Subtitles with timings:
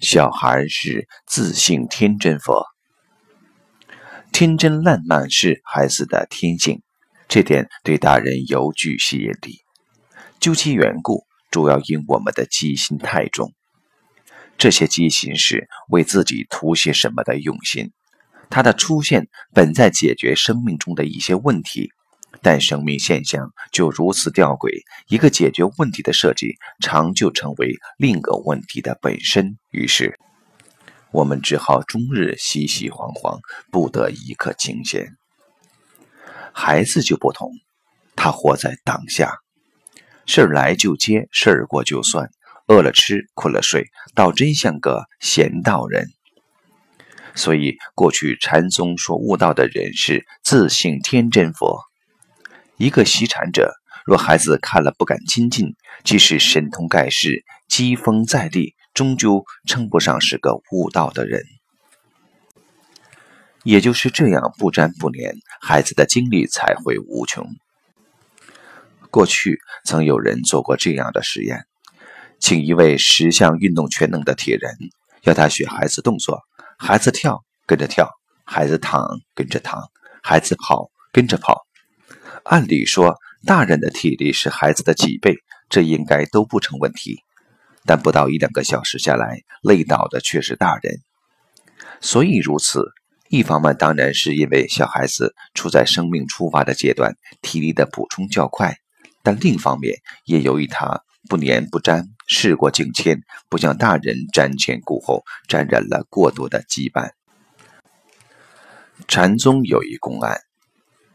[0.00, 2.64] 小孩是自信天真佛，
[4.32, 6.80] 天真烂漫是孩子的天性，
[7.28, 9.58] 这点对大人尤具吸引力。
[10.40, 13.52] 究其缘故，主要因我们的机心太重。
[14.56, 17.92] 这些机心是为自己图些什么的用心，
[18.48, 21.92] 它的出现本在解决生命中的一些问题。
[22.42, 29.58] 但生命现象就如此吊诡，一个解决问题的设计，常就成为另一个问题的本身。
[29.70, 30.18] 于是，
[31.12, 33.40] 我们只好终日熙熙惶惶，
[33.70, 35.16] 不得一刻清闲。
[36.52, 37.52] 孩子就不同，
[38.16, 39.38] 他活在当下，
[40.24, 42.30] 事儿来就接，事儿过就算，
[42.68, 46.08] 饿了吃，困了睡，倒真像个闲道人。
[47.34, 51.89] 所以，过去禅宗说悟道的人是自信天真佛。
[52.80, 53.74] 一个习禅者，
[54.06, 61.42] 若孩子看了不敢亲近，即使神通盖世、机锋在立，终究称不上是个悟道的人。
[63.64, 67.46] 也就是这样不沾不粘，孩子的精力才会无穷。
[69.10, 71.66] 过去曾有人做过这样的实验，
[72.38, 74.74] 请一位十项运动全能的铁人，
[75.24, 76.40] 要他学孩子动作，
[76.78, 78.08] 孩子跳跟着跳，
[78.46, 79.82] 孩子躺跟着躺，
[80.22, 81.66] 孩子跑跟着跑。
[82.44, 85.36] 按理说，大人的体力是孩子的几倍，
[85.68, 87.22] 这应该都不成问题。
[87.86, 91.00] 但不到一两个小时下来，累倒的却是大人。
[92.00, 92.84] 所以如此，
[93.28, 98.72] 一方面当然是因为小孩子处在生命出发的阶段，体力的补充较快；
[99.22, 107.10] 但另一方面也由于他不粘不粘，事过境迁，不像大人瞻前顾后，沾染了过多的羁绊。
[109.08, 110.40] 禅宗有一公案。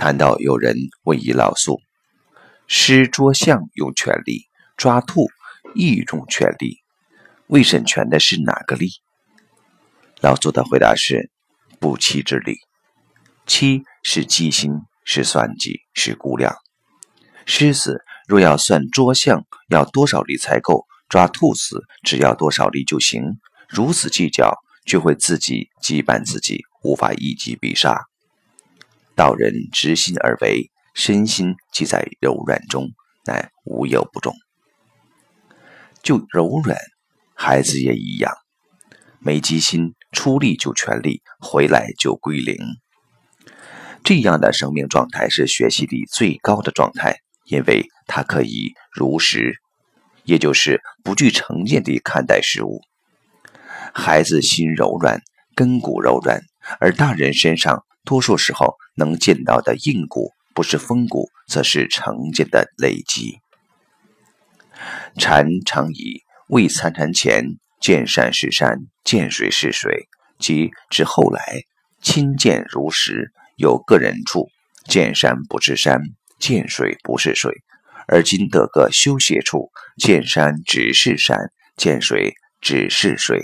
[0.00, 1.78] 谈到有人问一老宿
[2.66, 4.46] ：“施捉象用全力，
[4.78, 5.28] 抓兔
[5.74, 6.78] 亦用全力，
[7.48, 8.88] 未审全的是哪个力？”
[10.22, 11.30] 老宿的回答是
[11.78, 12.56] ：“不欺之力。
[13.46, 14.72] 欺是机心，
[15.04, 16.56] 是算计，是估量。
[17.44, 23.22] 狮子若要算捉象要多少力才够，抓兔子只要多少力就行。
[23.68, 24.56] 如此计较，
[24.86, 28.00] 就会自己羁绊自己，无法一击必杀。”
[29.20, 32.88] 道人执心而为，身心即在柔软中，
[33.26, 34.34] 乃无有不中。
[36.02, 36.78] 就柔软，
[37.34, 38.32] 孩子也一样，
[39.18, 42.56] 没机心，出力就全力，回来就归零。
[44.02, 49.60] 这样的生命状态是学习力最高的状态，因为它可以如实，
[50.24, 52.80] 也就是不具成见地看待事物。
[53.92, 55.20] 孩子心柔软，
[55.54, 56.40] 根骨柔软，
[56.80, 57.84] 而大人身上。
[58.04, 63.38] 多数时候能见到的硬骨，不是风骨，则是成见的累积。
[65.18, 67.44] 禅常以未参禅前
[67.80, 71.62] 见山是山，见水是水，即至后来
[72.00, 74.48] 亲见如实，有个人处，
[74.84, 76.00] 见山不是山，
[76.38, 77.52] 见水不是水，
[78.08, 81.38] 而今得个修学处，见山只是山，
[81.76, 83.42] 见水只是水，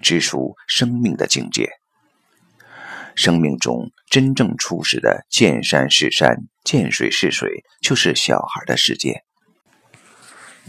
[0.00, 1.70] 只属生命的境界。
[3.16, 9.22] 生命中真正初始的见山是山，见水是水，就是小孩的世界。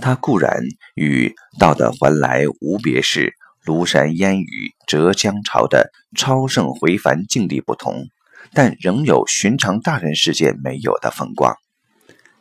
[0.02, 0.64] 它固然
[0.96, 3.34] 与道德还来无别事，
[3.66, 8.06] 庐山烟雨浙江潮的超胜回凡境地不同，
[8.54, 11.54] 但仍有寻常大人世界没有的风光。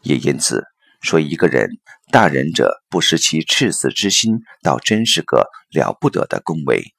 [0.03, 0.63] 也因此
[1.01, 1.69] 说，一个人
[2.13, 6.95] 大人者不失其赤子之心，倒真是个了不得的恭维。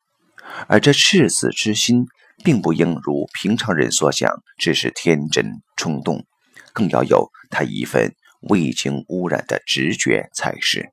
[0.68, 2.06] 而这赤子之心。
[2.44, 6.26] 并不应如平常人所想，只是天真冲动，
[6.74, 10.92] 更要有他一份未经污染的直觉才是。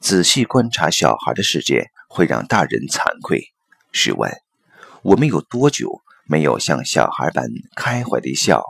[0.00, 3.44] 仔细观察小孩的世界，会让大人惭愧。
[3.92, 4.30] 试问，
[5.02, 7.46] 我们有多久没有像小孩般
[7.76, 8.62] 开怀的笑，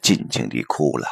[0.00, 1.06] 尽情地哭了？